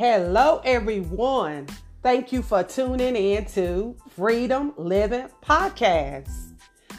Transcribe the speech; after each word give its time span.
Hello, 0.00 0.62
everyone. 0.64 1.66
Thank 2.02 2.32
you 2.32 2.40
for 2.40 2.62
tuning 2.62 3.14
in 3.14 3.44
to 3.48 3.94
Freedom 4.16 4.72
Living 4.78 5.28
Podcast. 5.44 6.54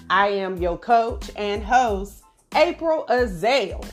I 0.08 0.28
am 0.28 0.58
your 0.58 0.78
coach 0.78 1.32
and 1.36 1.64
host, 1.64 2.22
April 2.54 3.08
Azale. 3.10 3.84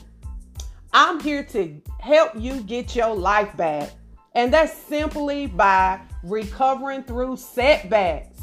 I'm 0.92 1.20
here 1.20 1.42
to 1.44 1.80
help 2.00 2.32
you 2.36 2.60
get 2.60 2.94
your 2.94 3.14
life 3.14 3.56
back, 3.56 3.92
and 4.34 4.52
that's 4.52 4.76
simply 4.76 5.46
by 5.46 6.00
recovering 6.22 7.02
through 7.02 7.38
setbacks, 7.38 8.42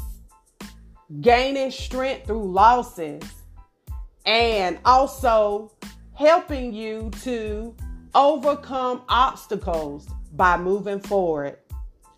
gaining 1.20 1.70
strength 1.70 2.26
through 2.26 2.50
losses, 2.50 3.22
and 4.24 4.80
also 4.84 5.70
helping 6.14 6.74
you 6.74 7.12
to 7.22 7.72
overcome 8.16 9.02
obstacles 9.08 10.08
by 10.36 10.56
moving 10.56 11.00
forward. 11.00 11.58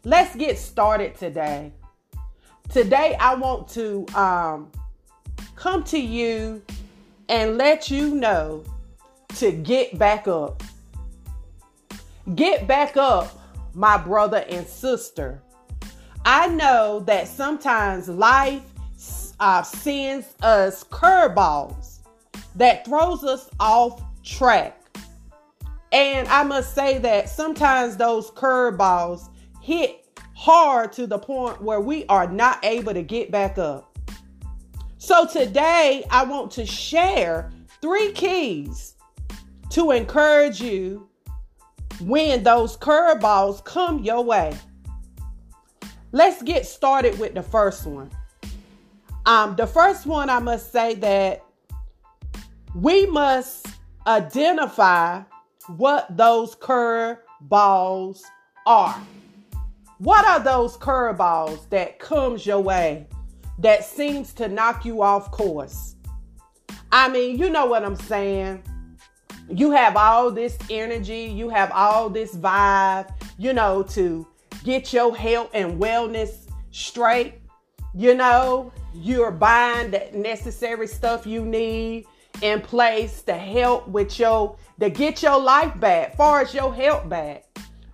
Let's 0.05 0.35
get 0.35 0.59
started 0.59 1.17
today. 1.17 1.73
Today, 2.69 3.17
I 3.19 3.35
want 3.35 3.69
to 3.71 4.07
um, 4.15 4.71
come 5.57 5.85
to 5.85 5.99
you 5.99 6.63
and 7.29 7.57
let 7.57 7.91
you 7.91 8.15
know 8.15 8.65
to 9.37 9.53
get 9.53 9.99
back 9.99 10.29
up. 10.29 10.63
Get 12.35 12.67
back 12.67 12.97
up, 12.97 13.39
my 13.75 13.97
brother 13.97 14.45
and 14.49 14.67
sister. 14.67 15.41
I 16.25 16.49
know 16.49 17.01
that 17.07 17.27
sometimes 17.29 18.09
life 18.09 18.63
uh, 19.41 19.63
sends 19.63 20.35
us 20.43 20.85
curveballs 20.85 22.01
that 22.57 22.85
throws 22.85 23.25
us 23.25 23.49
off 23.61 24.03
track. 24.25 24.78
And 25.93 26.29
I 26.29 26.43
must 26.43 26.75
say 26.75 26.99
that 26.99 27.29
sometimes 27.29 27.97
those 27.97 28.31
curveballs 28.31 29.31
hit 29.63 30.07
hard 30.35 30.93
to 30.93 31.07
the 31.07 31.19
point 31.19 31.63
where 31.63 31.81
we 31.81 32.05
are 32.07 32.31
not 32.31 32.65
able 32.65 32.95
to 32.95 33.03
get 33.03 33.31
back 33.31 33.59
up. 33.59 33.99
So 34.99 35.27
today 35.27 36.05
I 36.11 36.25
want 36.25 36.51
to 36.53 36.67
share 36.67 37.51
three 37.81 38.13
keys 38.13 38.95
to 39.71 39.91
encourage 39.93 40.61
you 40.61 41.09
when 42.01 42.43
those 42.43 42.77
curveballs 42.77 43.65
come 43.65 44.05
your 44.05 44.23
way. 44.23 44.57
Let's 46.13 46.43
get 46.43 46.67
started 46.67 47.19
with 47.19 47.35
the 47.35 47.43
first 47.43 47.87
one. 47.87 48.11
Um, 49.27 49.57
the 49.57 49.67
first 49.67 50.07
one, 50.07 50.31
I 50.31 50.39
must 50.39 50.73
say 50.73 50.95
that 50.97 51.45
we 52.75 53.07
must 53.07 53.67
identify 54.07 55.23
what 55.69 56.17
those 56.17 56.55
curveballs 56.57 58.23
are. 58.67 59.01
What 59.99 60.25
are 60.25 60.41
those 60.41 60.77
curveballs 60.77 61.69
that 61.71 61.99
comes 61.99 62.47
your 62.47 62.61
way 62.61 63.07
that 63.59 63.85
seems 63.85 64.33
to 64.35 64.49
knock 64.49 64.85
you 64.85 65.03
off 65.03 65.31
course? 65.31 65.97
I 66.91 67.09
mean, 67.09 67.39
you 67.39 67.51
know 67.51 67.67
what 67.67 67.85
I'm 67.85 67.97
saying. 67.97 68.63
You 69.51 69.71
have 69.73 69.97
all 69.97 70.31
this 70.31 70.57
energy, 70.71 71.23
you 71.23 71.49
have 71.49 71.71
all 71.73 72.09
this 72.09 72.35
vibe, 72.35 73.11
you 73.39 73.53
know, 73.53 73.83
to 73.85 74.27
get 74.65 74.93
your 74.93 75.15
health 75.15 75.51
and 75.53 75.81
wellness 75.81 76.49
straight. 76.71 77.35
You 77.95 78.15
know, 78.15 78.73
you're 78.95 79.31
buying 79.31 79.91
the 79.91 80.09
necessary 80.15 80.87
stuff 80.87 81.27
you 81.27 81.45
need 81.45 82.07
in 82.43 82.61
place 82.61 83.23
to 83.23 83.35
help 83.35 83.89
with 83.89 84.19
your 84.19 84.57
to 84.81 84.91
get 84.91 85.23
your 85.23 85.41
life 85.41 85.79
back, 85.81 86.17
far 86.17 86.41
as 86.41 86.55
your 86.55 86.75
health 86.75 87.09
back. 87.09 87.45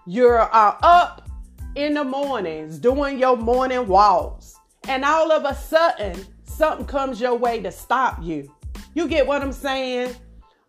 You're 0.06 0.40
uh, 0.40 0.76
up 0.82 1.28
in 1.74 1.94
the 1.94 2.04
mornings 2.04 2.78
doing 2.78 3.18
your 3.18 3.36
morning 3.36 3.86
walks, 3.86 4.56
and 4.86 5.04
all 5.04 5.32
of 5.32 5.44
a 5.44 5.54
sudden 5.54 6.24
something 6.44 6.86
comes 6.86 7.20
your 7.20 7.34
way 7.34 7.60
to 7.60 7.72
stop 7.72 8.22
you. 8.22 8.52
You 8.94 9.08
get 9.08 9.26
what 9.26 9.42
I'm 9.42 9.52
saying? 9.52 10.14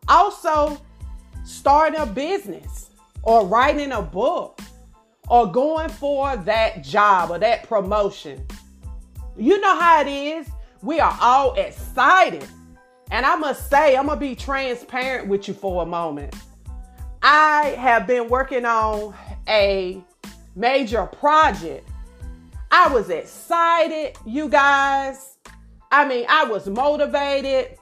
Also, 0.08 0.82
starting 1.44 2.00
a 2.00 2.06
business 2.06 2.90
or 3.24 3.46
writing 3.46 3.92
a 3.92 4.02
book 4.02 4.60
or 5.28 5.52
going 5.52 5.90
for 5.90 6.38
that 6.38 6.84
job 6.84 7.32
or 7.32 7.40
that 7.40 7.68
promotion. 7.68 8.46
You 9.38 9.60
know 9.60 9.80
how 9.80 10.02
it 10.02 10.08
is. 10.08 10.48
We 10.82 11.00
are 11.00 11.18
all 11.20 11.54
excited 11.56 12.48
and 13.12 13.26
I 13.26 13.36
must 13.36 13.70
say, 13.70 13.96
I'm 13.96 14.08
going 14.08 14.18
to 14.18 14.26
be 14.26 14.36
transparent 14.36 15.28
with 15.28 15.48
you 15.48 15.54
for 15.54 15.84
a 15.84 15.86
moment. 15.86 16.36
I 17.22 17.76
have 17.78 18.08
been 18.08 18.30
working 18.30 18.66
on 18.66 19.14
a 19.48 20.04
major 20.56 21.06
project. 21.06 21.88
I 22.72 22.88
was 22.94 23.10
excited, 23.10 24.18
you 24.26 24.50
guys. 24.50 25.38
I 25.92 26.08
mean, 26.08 26.26
I 26.28 26.46
was 26.46 26.68
motivated, 26.68 27.78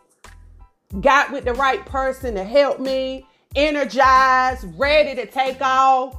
got 1.00 1.32
with 1.32 1.46
the 1.46 1.54
right 1.54 1.86
person 1.86 2.36
to 2.36 2.44
help 2.44 2.80
me, 2.80 3.26
energized, 3.56 4.68
ready 4.78 5.16
to 5.16 5.26
take 5.26 5.62
off. 5.62 6.16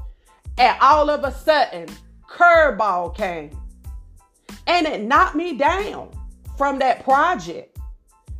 And 0.56 0.76
all 0.80 1.10
of 1.10 1.24
a 1.24 1.32
sudden, 1.32 1.88
curveball 2.28 3.16
came. 3.16 3.50
And 4.66 4.86
it 4.86 5.02
knocked 5.02 5.34
me 5.34 5.56
down 5.56 6.10
from 6.56 6.78
that 6.78 7.04
project 7.04 7.73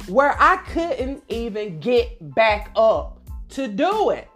where 0.09 0.37
I 0.41 0.57
couldn't 0.59 1.23
even 1.29 1.81
get 1.81 2.35
back 2.35 2.71
up 2.77 3.21
to 3.51 3.69
do 3.69 4.11
it. 4.11 4.29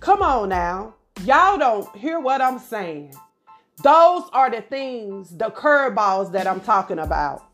Come 0.00 0.22
on 0.22 0.50
now. 0.50 0.94
Y'all 1.24 1.58
don't 1.58 1.94
hear 1.96 2.20
what 2.20 2.40
I'm 2.40 2.58
saying. 2.58 3.14
Those 3.82 4.24
are 4.32 4.50
the 4.50 4.60
things, 4.60 5.36
the 5.36 5.50
curveballs 5.50 6.32
that 6.32 6.46
I'm 6.46 6.60
talking 6.60 6.98
about. 6.98 7.44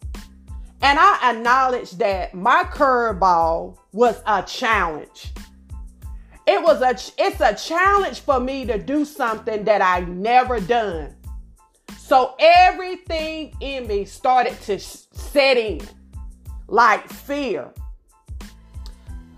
And 0.83 0.99
I 0.99 1.33
acknowledge 1.33 1.93
that 1.93 2.35
my 2.35 2.65
curveball 2.65 3.79
was 3.93 4.21
a 4.27 4.43
challenge. 4.43 5.33
It 6.47 6.63
was 6.63 6.83
a 6.83 6.91
it's 7.19 7.41
a 7.41 7.55
challenge 7.55 8.21
for 8.21 8.39
me 8.39 8.67
to 8.67 8.77
do 8.77 9.05
something 9.07 9.65
that 9.65 9.81
I 9.81 10.01
never 10.01 10.61
done. 10.61 11.15
So 11.97 12.35
everything 12.39 13.55
in 13.61 13.87
me 13.87 14.05
started 14.05 14.61
to 14.63 14.79
set 14.79 15.57
in 15.57 15.81
like 16.69 17.09
fear. 17.09 17.71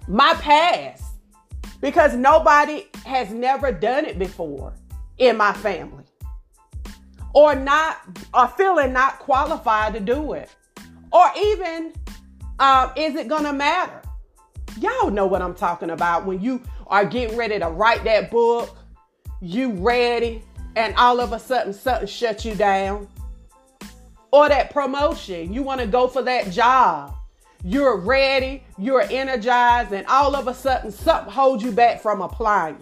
My 0.09 0.34
past, 0.34 1.04
because 1.81 2.14
nobody 2.14 2.87
has 3.04 3.31
never 3.31 3.72
done 3.72 4.04
it 4.04 4.19
before 4.19 4.72
in 5.19 5.37
my 5.37 5.53
family, 5.53 6.04
or 7.34 7.54
not, 7.54 7.98
or 8.32 8.48
feeling 8.48 8.92
not 8.92 9.19
qualified 9.19 9.94
to 9.94 10.00
do 10.00 10.34
it, 10.34 10.54
or 11.12 11.26
even, 11.37 11.92
um, 12.59 12.92
is 12.97 13.14
it 13.14 13.28
gonna 13.28 13.53
matter? 13.53 14.00
Y'all 14.78 15.10
know 15.10 15.26
what 15.26 15.43
I'm 15.43 15.54
talking 15.54 15.91
about 15.91 16.26
when 16.26 16.41
you 16.41 16.62
are 16.87 17.04
getting 17.04 17.37
ready 17.37 17.58
to 17.58 17.69
write 17.69 18.04
that 18.04 18.31
book, 18.31 18.76
you 19.41 19.72
ready, 19.72 20.43
and 20.76 20.94
all 20.97 21.20
of 21.20 21.32
a 21.32 21.38
sudden 21.38 21.72
something 21.72 22.06
shuts 22.06 22.44
you 22.44 22.54
down 22.54 23.08
or 24.31 24.48
that 24.48 24.70
promotion. 24.70 25.53
You 25.53 25.62
want 25.62 25.81
to 25.81 25.87
go 25.87 26.09
for 26.09 26.22
that 26.22 26.50
job. 26.50 27.14
You're 27.64 27.97
ready, 27.97 28.62
you're 28.78 29.03
energized, 29.03 29.92
and 29.92 30.06
all 30.06 30.37
of 30.37 30.47
a 30.47 30.54
sudden 30.54 30.92
something 30.92 31.32
holds 31.32 31.64
you 31.64 31.72
back 31.72 32.00
from 32.00 32.20
applying. 32.20 32.78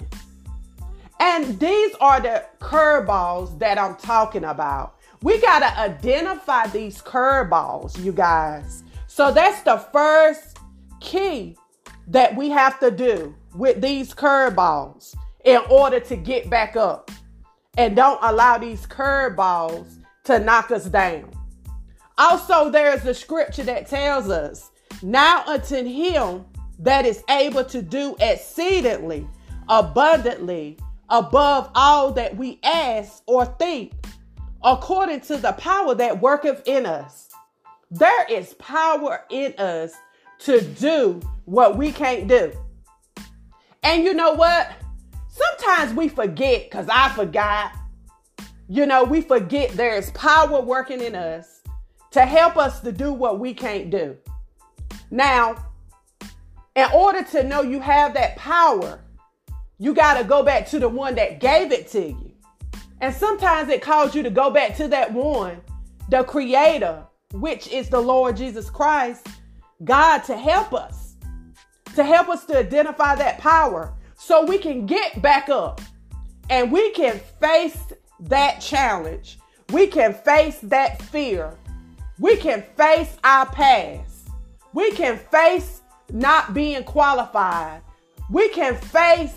And 1.20 1.58
these 1.58 1.94
are 2.00 2.20
the 2.20 2.44
curveballs 2.60 3.58
that 3.60 3.78
I'm 3.78 3.96
talking 3.96 4.44
about. 4.44 4.96
We 5.22 5.40
got 5.40 5.60
to 5.60 5.78
identify 5.78 6.66
these 6.66 7.00
curveballs, 7.00 8.02
you 8.04 8.12
guys. 8.12 8.82
So 9.06 9.32
that's 9.32 9.62
the 9.62 9.78
first 9.78 10.58
key 11.00 11.56
that 12.08 12.36
we 12.36 12.50
have 12.50 12.78
to 12.80 12.90
do 12.90 13.34
with 13.54 13.80
these 13.80 14.12
curveballs 14.12 15.14
in 15.44 15.62
order 15.70 16.00
to 16.00 16.16
get 16.16 16.50
back 16.50 16.76
up. 16.76 17.10
And 17.78 17.96
don't 17.96 18.18
allow 18.22 18.58
these 18.58 18.86
curveballs 18.86 20.03
to 20.24 20.38
knock 20.38 20.70
us 20.70 20.86
down. 20.86 21.30
Also, 22.18 22.70
there's 22.70 23.04
a 23.06 23.14
scripture 23.14 23.64
that 23.64 23.88
tells 23.88 24.28
us, 24.28 24.70
Now 25.02 25.44
unto 25.46 25.82
him 25.84 26.44
that 26.78 27.06
is 27.06 27.22
able 27.28 27.64
to 27.64 27.82
do 27.82 28.16
exceedingly, 28.20 29.26
abundantly, 29.68 30.78
above 31.08 31.70
all 31.74 32.12
that 32.12 32.36
we 32.36 32.58
ask 32.62 33.22
or 33.26 33.44
think, 33.46 33.92
according 34.62 35.20
to 35.20 35.36
the 35.36 35.52
power 35.52 35.94
that 35.94 36.20
worketh 36.20 36.62
in 36.66 36.86
us. 36.86 37.28
There 37.90 38.26
is 38.30 38.54
power 38.54 39.24
in 39.30 39.54
us 39.58 39.92
to 40.40 40.60
do 40.60 41.20
what 41.44 41.76
we 41.76 41.92
can't 41.92 42.26
do. 42.26 42.52
And 43.82 44.02
you 44.02 44.14
know 44.14 44.32
what? 44.32 44.72
Sometimes 45.28 45.94
we 45.94 46.08
forget, 46.08 46.70
because 46.70 46.88
I 46.90 47.10
forgot. 47.10 47.72
You 48.68 48.86
know, 48.86 49.04
we 49.04 49.20
forget 49.20 49.70
there's 49.72 50.10
power 50.12 50.60
working 50.60 51.00
in 51.00 51.14
us 51.14 51.60
to 52.12 52.22
help 52.24 52.56
us 52.56 52.80
to 52.80 52.92
do 52.92 53.12
what 53.12 53.38
we 53.38 53.52
can't 53.52 53.90
do. 53.90 54.16
Now, 55.10 55.66
in 56.74 56.86
order 56.94 57.22
to 57.24 57.42
know 57.44 57.62
you 57.62 57.80
have 57.80 58.14
that 58.14 58.36
power, 58.36 59.00
you 59.78 59.94
got 59.94 60.18
to 60.18 60.24
go 60.24 60.42
back 60.42 60.66
to 60.68 60.78
the 60.78 60.88
one 60.88 61.14
that 61.16 61.40
gave 61.40 61.72
it 61.72 61.88
to 61.88 62.08
you. 62.08 62.32
And 63.00 63.14
sometimes 63.14 63.68
it 63.68 63.82
calls 63.82 64.14
you 64.14 64.22
to 64.22 64.30
go 64.30 64.50
back 64.50 64.76
to 64.76 64.88
that 64.88 65.12
one, 65.12 65.60
the 66.08 66.24
creator, 66.24 67.04
which 67.32 67.68
is 67.68 67.90
the 67.90 68.00
Lord 68.00 68.36
Jesus 68.36 68.70
Christ, 68.70 69.26
God, 69.84 70.20
to 70.20 70.36
help 70.36 70.72
us, 70.72 71.16
to 71.94 72.02
help 72.02 72.28
us 72.28 72.46
to 72.46 72.58
identify 72.58 73.14
that 73.16 73.38
power 73.38 73.92
so 74.16 74.46
we 74.46 74.56
can 74.56 74.86
get 74.86 75.20
back 75.20 75.50
up 75.50 75.80
and 76.48 76.72
we 76.72 76.90
can 76.92 77.20
face 77.40 77.92
that 78.20 78.60
challenge. 78.60 79.38
We 79.70 79.86
can 79.86 80.14
face 80.14 80.58
that 80.62 81.02
fear. 81.02 81.56
We 82.18 82.36
can 82.36 82.62
face 82.76 83.16
our 83.24 83.46
past. 83.46 84.28
We 84.72 84.92
can 84.92 85.18
face 85.18 85.82
not 86.12 86.54
being 86.54 86.84
qualified. 86.84 87.82
We 88.30 88.48
can 88.50 88.76
face 88.76 89.34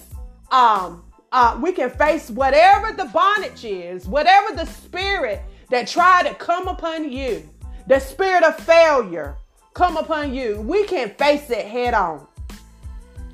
um 0.52 1.04
uh, 1.32 1.60
we 1.62 1.74
can 1.74 1.90
face 1.90 2.30
whatever 2.30 2.94
the 2.94 3.06
bondage 3.06 3.66
is, 3.66 4.08
whatever 4.08 4.56
the 4.56 4.66
spirit 4.66 5.42
that 5.70 5.88
tried 5.88 6.26
to 6.26 6.34
come 6.36 6.70
upon 6.70 7.12
you, 7.12 7.48
the 7.86 8.00
spirit 8.00 8.44
of 8.44 8.58
failure 8.58 9.36
come 9.74 9.98
upon 9.98 10.34
you. 10.34 10.62
We 10.62 10.86
can 10.86 11.10
face 11.12 11.50
it 11.50 11.66
head 11.66 11.94
on 11.94 12.28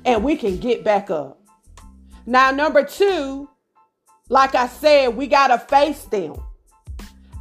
and 0.04 0.22
we 0.24 0.36
can 0.36 0.58
get 0.58 0.84
back 0.84 1.10
up. 1.10 1.40
Now, 2.26 2.50
number 2.50 2.84
two, 2.84 3.48
like 4.28 4.54
I 4.54 4.66
said, 4.68 5.08
we 5.16 5.26
got 5.26 5.48
to 5.48 5.58
face 5.58 6.04
them. 6.04 6.34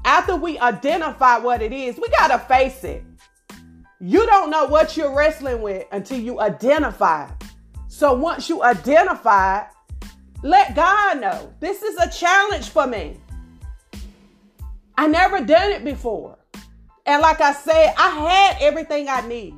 After 0.06 0.36
we 0.36 0.60
identify 0.60 1.38
what 1.38 1.62
it 1.62 1.72
is, 1.72 1.98
we 1.98 2.10
got 2.10 2.28
to 2.28 2.40
face 2.40 2.84
it. 2.84 3.04
You 4.02 4.26
don't 4.26 4.50
know 4.50 4.66
what 4.66 4.98
you're 4.98 5.16
wrestling 5.16 5.62
with 5.62 5.88
until 5.94 6.20
you 6.20 6.42
identify. 6.42 7.30
So 7.88 8.14
once 8.14 8.50
you 8.50 8.64
identify, 8.64 9.64
let 10.42 10.76
God 10.76 11.22
know. 11.22 11.54
This 11.62 11.84
is 11.84 11.98
a 11.98 12.10
challenge 12.10 12.70
for 12.70 12.86
me. 12.86 13.18
I 14.98 15.08
never 15.08 15.40
done 15.40 15.72
it 15.72 15.86
before. 15.86 16.38
And 17.06 17.22
like 17.22 17.40
I 17.40 17.54
said, 17.54 17.94
I 17.98 18.10
had 18.10 18.58
everything 18.62 19.08
I 19.08 19.26
need. 19.26 19.56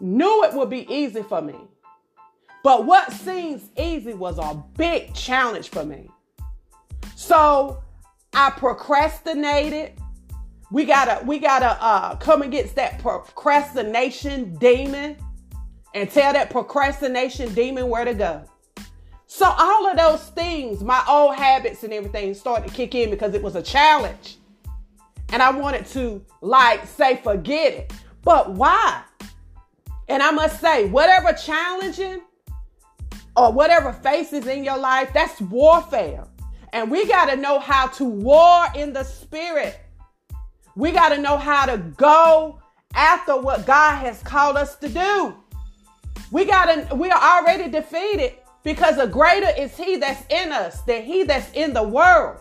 Knew 0.00 0.44
it 0.44 0.54
would 0.54 0.70
be 0.70 0.88
easy 0.92 1.22
for 1.22 1.42
me. 1.42 1.56
But 2.62 2.84
what 2.84 3.12
seems 3.12 3.70
easy 3.78 4.14
was 4.14 4.38
a 4.38 4.62
big 4.76 5.14
challenge 5.14 5.70
for 5.70 5.84
me. 5.84 6.10
So 7.14 7.82
I 8.32 8.50
procrastinated. 8.50 9.92
We 10.70 10.84
gotta 10.84 11.24
we 11.24 11.38
gotta 11.38 11.82
uh, 11.82 12.16
come 12.16 12.42
against 12.42 12.74
that 12.76 12.98
procrastination 12.98 14.56
demon 14.56 15.16
and 15.94 16.10
tell 16.10 16.32
that 16.32 16.50
procrastination 16.50 17.54
demon 17.54 17.88
where 17.88 18.04
to 18.04 18.14
go. 18.14 18.44
So 19.26 19.46
all 19.46 19.86
of 19.86 19.96
those 19.96 20.24
things, 20.30 20.82
my 20.82 21.02
old 21.08 21.34
habits 21.36 21.84
and 21.84 21.92
everything 21.92 22.34
started 22.34 22.68
to 22.68 22.74
kick 22.74 22.94
in 22.94 23.10
because 23.10 23.34
it 23.34 23.42
was 23.42 23.56
a 23.56 23.62
challenge. 23.62 24.38
And 25.30 25.42
I 25.42 25.50
wanted 25.50 25.86
to 25.88 26.24
like 26.40 26.86
say 26.86 27.16
forget 27.16 27.72
it. 27.72 27.92
But 28.22 28.52
why? 28.52 29.02
And 30.08 30.22
I 30.22 30.30
must 30.30 30.60
say, 30.60 30.86
whatever 30.86 31.32
challenging 31.34 32.22
or 33.38 33.52
whatever 33.52 33.92
faces 33.92 34.46
in 34.48 34.64
your 34.64 34.76
life, 34.76 35.10
that's 35.14 35.40
warfare. 35.40 36.24
And 36.72 36.90
we 36.90 37.06
got 37.06 37.26
to 37.26 37.36
know 37.36 37.60
how 37.60 37.86
to 37.86 38.04
war 38.04 38.66
in 38.74 38.92
the 38.92 39.04
spirit. 39.04 39.78
We 40.74 40.90
got 40.90 41.10
to 41.10 41.18
know 41.18 41.38
how 41.38 41.66
to 41.66 41.78
go 41.78 42.60
after 42.94 43.40
what 43.40 43.64
God 43.64 43.96
has 43.96 44.22
called 44.22 44.56
us 44.56 44.76
to 44.76 44.88
do. 44.88 45.36
We 46.32 46.44
got 46.44 46.88
to 46.88 46.94
we 46.96 47.10
are 47.10 47.38
already 47.38 47.70
defeated 47.70 48.34
because 48.64 48.98
a 48.98 49.06
greater 49.06 49.50
is 49.56 49.76
he 49.76 49.96
that's 49.96 50.24
in 50.30 50.52
us 50.52 50.82
than 50.82 51.04
he 51.04 51.22
that's 51.22 51.50
in 51.52 51.72
the 51.72 51.82
world. 51.82 52.40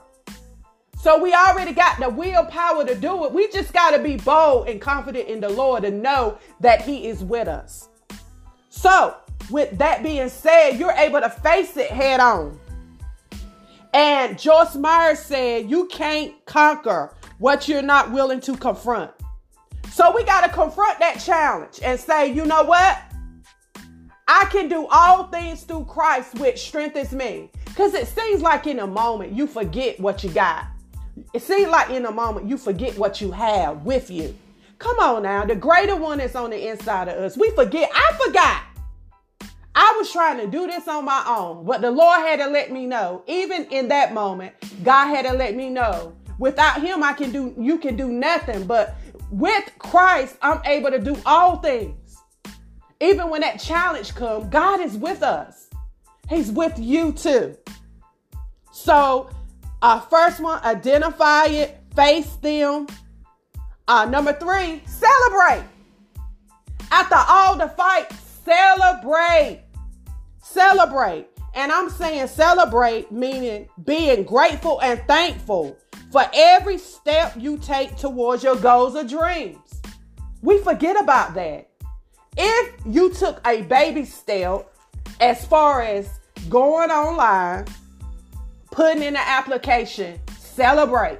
So 1.00 1.22
we 1.22 1.32
already 1.32 1.74
got 1.74 2.00
the 2.00 2.10
willpower 2.10 2.84
to 2.86 2.96
do 2.96 3.24
it. 3.26 3.32
We 3.32 3.50
just 3.50 3.72
got 3.72 3.92
to 3.92 4.00
be 4.00 4.18
bold 4.18 4.68
and 4.68 4.82
confident 4.82 5.28
in 5.30 5.40
the 5.40 5.50
Lord 5.50 5.86
and 5.86 6.02
know 6.02 6.40
that 6.60 6.82
he 6.82 7.08
is 7.08 7.24
with 7.24 7.48
us. 7.48 7.88
So, 8.70 9.16
with 9.50 9.78
that 9.78 10.04
being 10.04 10.30
said, 10.30 10.72
you're 10.72 10.92
able 10.92 11.22
to 11.22 11.30
face 11.30 11.78
it 11.78 11.90
head 11.90 12.20
on. 12.20 12.60
And 13.94 14.38
Joyce 14.38 14.76
Meyer 14.76 15.16
said, 15.16 15.70
You 15.70 15.86
can't 15.88 16.34
conquer 16.46 17.14
what 17.40 17.68
you're 17.68 17.82
not 17.82 18.12
willing 18.12 18.42
to 18.42 18.56
confront. 18.56 19.12
So 19.92 20.14
we 20.16 20.24
got 20.24 20.46
to 20.46 20.50
confront 20.54 21.00
that 21.00 21.20
challenge 21.20 21.80
and 21.82 22.00
say, 22.00 22.32
You 22.34 22.46
know 22.46 22.64
what? 22.64 23.02
I 24.28 24.46
can 24.52 24.68
do 24.68 24.88
all 24.92 25.28
things 25.28 25.64
through 25.64 25.86
Christ, 25.86 26.38
which 26.38 26.60
strengthens 26.60 27.14
me. 27.14 27.50
Because 27.66 27.94
it 27.94 28.08
seems 28.08 28.42
like 28.42 28.68
in 28.68 28.80
a 28.80 28.88
moment 28.88 29.32
you 29.32 29.48
forget 29.48 30.00
what 30.00 30.24
you 30.24 30.30
got. 30.32 30.66
It 31.34 31.42
seems 31.42 31.70
like 31.70 31.90
in 31.90 32.06
a 32.06 32.12
moment 32.12 32.48
you 32.48 32.58
forget 32.58 32.98
what 32.98 33.22
you 33.22 33.32
have 33.32 33.84
with 33.84 34.12
you. 34.12 34.36
Come 34.80 35.00
on 35.00 35.24
now, 35.24 35.46
the 35.46 35.56
greater 35.56 35.96
one 35.96 36.20
is 36.20 36.36
on 36.36 36.52
the 36.52 36.68
inside 36.70 37.08
of 37.08 37.18
us. 37.18 37.38
We 37.38 37.50
forget. 37.52 37.90
I 37.94 38.20
forgot. 38.26 38.64
Was 39.98 40.12
trying 40.12 40.38
to 40.38 40.46
do 40.46 40.68
this 40.68 40.88
on 40.88 41.06
my 41.06 41.24
own, 41.28 41.66
but 41.66 41.82
the 41.82 41.90
Lord 41.90 42.20
had 42.20 42.38
to 42.38 42.48
let 42.48 42.72
me 42.72 42.86
know. 42.86 43.24
Even 43.26 43.66
in 43.72 43.88
that 43.88 44.14
moment, 44.14 44.54
God 44.84 45.08
had 45.08 45.26
to 45.26 45.34
let 45.34 45.56
me 45.56 45.72
know. 45.72 46.16
Without 46.38 46.82
him, 46.82 47.02
I 47.02 47.14
can 47.14 47.32
do 47.32 47.56
you 47.58 47.80
can 47.80 47.96
do 47.96 48.08
nothing. 48.08 48.68
But 48.68 48.96
with 49.32 49.72
Christ, 49.80 50.38
I'm 50.44 50.62
able 50.66 50.92
to 50.92 51.00
do 51.00 51.18
all 51.26 51.58
things. 51.58 52.16
Even 53.02 53.32
when 53.32 53.42
that 53.42 53.60
challenge 53.60 54.14
comes, 54.14 54.46
God 54.50 54.82
is 54.82 54.96
with 54.98 55.24
us. 55.24 55.68
He's 56.30 56.52
with 56.52 56.78
you 56.78 57.12
too. 57.12 57.58
So, 58.72 59.32
uh, 59.82 60.00
first 60.02 60.40
one, 60.40 60.64
identify 60.64 61.46
it, 61.46 61.80
face 61.96 62.36
them. 62.36 62.86
Uh, 63.88 64.06
number 64.06 64.34
three, 64.34 64.84
celebrate. 64.86 65.64
After 66.92 67.16
all 67.16 67.58
the 67.58 67.70
fight, 67.70 68.12
celebrate. 68.46 69.64
Celebrate. 70.58 71.28
And 71.54 71.72
I'm 71.72 71.88
saying 71.88 72.30
celebrate, 72.30 73.12
meaning 73.12 73.70
being 73.86 74.24
grateful 74.24 74.82
and 74.82 75.00
thankful 75.08 75.78
for 76.12 76.24
every 76.34 76.80
step 76.80 77.36
you 77.38 77.60
take 77.60 77.96
towards 77.96 78.42
your 78.42 78.56
goals 78.56 78.96
or 78.96 79.04
dreams. 79.04 79.60
We 80.42 80.58
forget 80.58 81.00
about 81.00 81.36
that. 81.36 81.70
If 82.36 82.74
you 82.88 83.14
took 83.14 83.40
a 83.46 83.62
baby 83.62 84.04
step 84.04 84.74
as 85.20 85.46
far 85.46 85.84
as 85.84 86.20
going 86.50 86.90
online, 86.90 87.68
putting 88.72 89.04
in 89.04 89.16
an 89.16 89.24
application, 89.28 90.20
celebrate. 90.40 91.20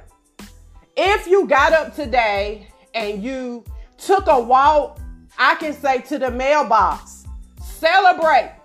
If 0.96 1.28
you 1.28 1.46
got 1.46 1.72
up 1.72 1.94
today 1.94 2.66
and 2.92 3.22
you 3.22 3.62
took 3.98 4.26
a 4.26 4.40
walk, 4.40 4.98
I 5.38 5.54
can 5.54 5.74
say 5.74 6.00
to 6.00 6.18
the 6.18 6.32
mailbox, 6.32 7.24
celebrate. 7.62 8.57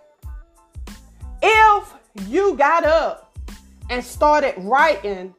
If 1.45 1.93
you 2.29 2.55
got 2.55 2.85
up 2.85 3.37
and 3.89 4.01
started 4.01 4.53
writing, 4.59 5.35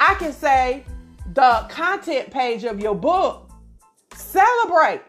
I 0.00 0.14
can 0.14 0.32
say 0.32 0.84
the 1.32 1.64
content 1.68 2.32
page 2.32 2.64
of 2.64 2.80
your 2.80 2.96
book, 2.96 3.52
celebrate. 4.14 5.02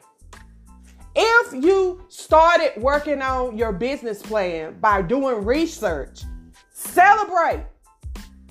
If 1.16 1.64
you 1.64 2.06
started 2.10 2.74
working 2.78 3.24
on 3.24 3.58
your 3.58 3.72
business 3.72 4.22
plan 4.22 4.78
by 4.80 5.02
doing 5.02 5.44
research, 5.44 6.22
celebrate. 6.70 7.66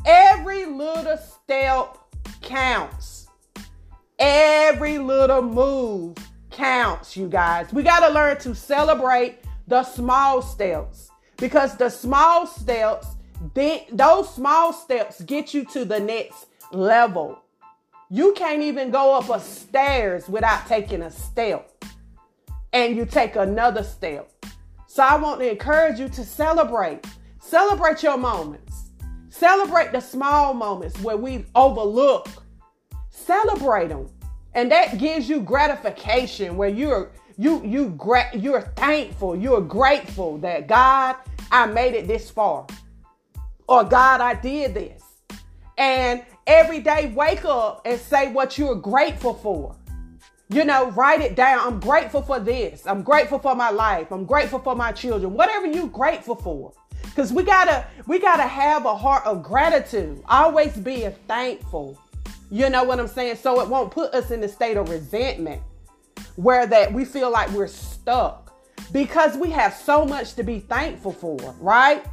Every 0.04 0.66
little 0.66 1.16
step 1.16 1.98
counts. 2.42 3.28
Every 4.18 4.98
little 4.98 5.42
move 5.42 6.16
counts, 6.50 7.16
you 7.16 7.28
guys. 7.28 7.72
We 7.72 7.84
got 7.84 8.00
to 8.00 8.12
learn 8.12 8.38
to 8.38 8.52
celebrate 8.52 9.38
the 9.68 9.84
small 9.84 10.42
steps 10.42 11.10
because 11.44 11.76
the 11.76 11.90
small 11.90 12.46
steps, 12.46 13.06
those 13.92 14.34
small 14.34 14.72
steps 14.72 15.20
get 15.20 15.52
you 15.52 15.62
to 15.66 15.84
the 15.84 16.00
next 16.00 16.46
level. 16.72 17.38
You 18.08 18.32
can't 18.32 18.62
even 18.62 18.90
go 18.90 19.14
up 19.14 19.28
a 19.28 19.38
stairs 19.38 20.26
without 20.26 20.66
taking 20.66 21.02
a 21.02 21.10
step 21.10 21.84
and 22.72 22.96
you 22.96 23.04
take 23.04 23.36
another 23.36 23.82
step. 23.82 24.32
So 24.86 25.02
I 25.02 25.16
want 25.16 25.40
to 25.40 25.50
encourage 25.50 26.00
you 26.00 26.08
to 26.08 26.24
celebrate. 26.24 27.04
Celebrate 27.42 28.02
your 28.02 28.16
moments. 28.16 28.84
Celebrate 29.28 29.92
the 29.92 30.00
small 30.00 30.54
moments 30.54 30.98
where 31.02 31.18
we 31.18 31.44
overlook. 31.54 32.26
Celebrate 33.10 33.88
them. 33.88 34.08
And 34.54 34.72
that 34.72 34.96
gives 34.96 35.28
you 35.28 35.42
gratification 35.42 36.56
where 36.56 36.70
you're 36.70 37.10
you 37.36 37.62
you 37.64 37.90
gra- 37.90 38.30
you're 38.34 38.62
thankful, 38.76 39.36
you're 39.36 39.60
grateful 39.60 40.38
that 40.38 40.68
God, 40.68 41.16
I 41.50 41.66
made 41.66 41.94
it 41.94 42.06
this 42.06 42.30
far. 42.30 42.66
Or 43.68 43.84
God, 43.84 44.20
I 44.20 44.34
did 44.34 44.74
this. 44.74 45.02
And 45.78 46.22
every 46.46 46.80
day 46.80 47.12
wake 47.14 47.44
up 47.44 47.82
and 47.84 48.00
say 48.00 48.32
what 48.32 48.58
you're 48.58 48.74
grateful 48.74 49.34
for. 49.34 49.76
You 50.50 50.64
know, 50.64 50.90
write 50.90 51.20
it 51.20 51.34
down. 51.34 51.60
I'm 51.66 51.80
grateful 51.80 52.22
for 52.22 52.38
this. 52.38 52.86
I'm 52.86 53.02
grateful 53.02 53.38
for 53.38 53.54
my 53.54 53.70
life. 53.70 54.12
I'm 54.12 54.24
grateful 54.24 54.58
for 54.58 54.76
my 54.76 54.92
children. 54.92 55.32
Whatever 55.32 55.66
you're 55.66 55.88
grateful 55.88 56.36
for. 56.36 56.72
Because 57.02 57.32
we 57.32 57.42
gotta 57.42 57.86
we 58.06 58.18
gotta 58.18 58.42
have 58.42 58.84
a 58.84 58.94
heart 58.94 59.24
of 59.24 59.42
gratitude. 59.42 60.22
Always 60.28 60.76
being 60.76 61.12
thankful. 61.26 61.98
You 62.50 62.68
know 62.68 62.84
what 62.84 63.00
I'm 63.00 63.08
saying? 63.08 63.36
So 63.36 63.60
it 63.60 63.68
won't 63.68 63.90
put 63.90 64.12
us 64.14 64.30
in 64.30 64.42
a 64.42 64.48
state 64.48 64.76
of 64.76 64.88
resentment 64.90 65.62
where 66.36 66.66
that 66.66 66.92
we 66.92 67.04
feel 67.04 67.30
like 67.30 67.50
we're 67.50 67.66
stuck 67.66 68.43
because 68.92 69.36
we 69.36 69.50
have 69.50 69.74
so 69.74 70.04
much 70.04 70.34
to 70.34 70.42
be 70.42 70.60
thankful 70.60 71.12
for, 71.12 71.36
right? 71.60 72.04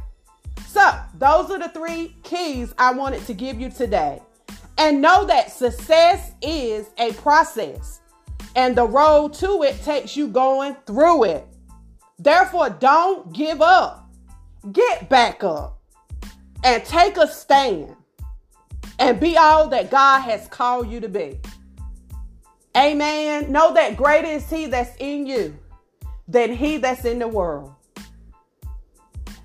So, 0.66 0.92
those 1.18 1.50
are 1.50 1.58
the 1.58 1.68
three 1.68 2.16
keys 2.22 2.74
I 2.78 2.92
wanted 2.92 3.24
to 3.26 3.34
give 3.34 3.60
you 3.60 3.70
today. 3.70 4.20
And 4.78 5.02
know 5.02 5.26
that 5.26 5.52
success 5.52 6.32
is 6.40 6.88
a 6.98 7.12
process, 7.14 8.00
and 8.56 8.74
the 8.74 8.86
road 8.86 9.34
to 9.34 9.62
it 9.62 9.82
takes 9.82 10.16
you 10.16 10.28
going 10.28 10.76
through 10.86 11.24
it. 11.24 11.46
Therefore, 12.18 12.70
don't 12.70 13.32
give 13.32 13.60
up. 13.60 14.10
Get 14.72 15.08
back 15.08 15.44
up 15.44 15.80
and 16.64 16.84
take 16.84 17.16
a 17.16 17.26
stand 17.26 17.94
and 18.98 19.18
be 19.18 19.36
all 19.36 19.68
that 19.68 19.90
God 19.90 20.20
has 20.20 20.46
called 20.48 20.88
you 20.88 21.00
to 21.00 21.08
be. 21.08 21.40
Amen. 22.76 23.50
Know 23.52 23.74
that 23.74 23.96
greater 23.96 24.28
is 24.28 24.48
He 24.48 24.66
that's 24.66 24.96
in 24.98 25.26
you 25.26 25.58
than 26.28 26.54
He 26.54 26.78
that's 26.78 27.04
in 27.04 27.18
the 27.18 27.28
world. 27.28 27.74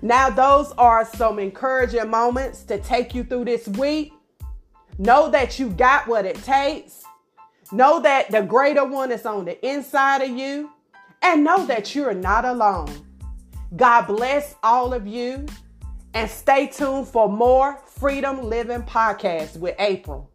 Now, 0.00 0.30
those 0.30 0.72
are 0.78 1.04
some 1.04 1.38
encouraging 1.38 2.08
moments 2.08 2.62
to 2.64 2.78
take 2.78 3.14
you 3.14 3.24
through 3.24 3.46
this 3.46 3.66
week. 3.66 4.12
Know 4.96 5.28
that 5.30 5.58
you 5.58 5.70
got 5.70 6.06
what 6.06 6.24
it 6.24 6.36
takes. 6.44 7.02
Know 7.72 8.00
that 8.00 8.30
the 8.30 8.42
greater 8.42 8.84
one 8.84 9.10
is 9.10 9.26
on 9.26 9.44
the 9.44 9.66
inside 9.66 10.22
of 10.22 10.30
you. 10.30 10.70
And 11.22 11.42
know 11.42 11.66
that 11.66 11.96
you're 11.96 12.14
not 12.14 12.44
alone. 12.44 12.90
God 13.74 14.06
bless 14.06 14.54
all 14.62 14.94
of 14.94 15.06
you. 15.06 15.46
And 16.14 16.30
stay 16.30 16.68
tuned 16.68 17.08
for 17.08 17.28
more 17.28 17.80
Freedom 17.86 18.42
Living 18.42 18.82
podcasts 18.82 19.58
with 19.58 19.74
April. 19.78 20.30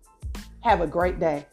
Have 0.61 0.81
a 0.81 0.87
great 0.87 1.19
day. 1.19 1.45